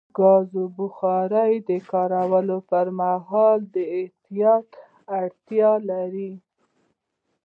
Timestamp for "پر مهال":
2.69-3.59